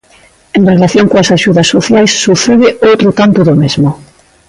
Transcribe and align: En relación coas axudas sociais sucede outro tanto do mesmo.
En 0.57 0.63
relación 0.73 1.05
coas 1.11 1.29
axudas 1.37 1.67
sociais 1.75 2.11
sucede 2.25 2.67
outro 2.89 3.09
tanto 3.19 3.39
do 3.47 3.55
mesmo. 3.63 3.89